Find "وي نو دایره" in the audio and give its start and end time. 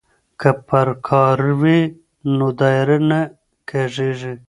1.61-2.97